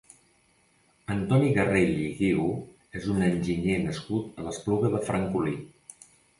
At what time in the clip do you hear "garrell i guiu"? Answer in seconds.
1.57-2.49